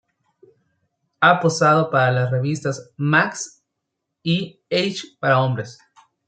[1.19, 3.63] Ha posado para las revistas Max
[4.23, 5.77] y H para hombres.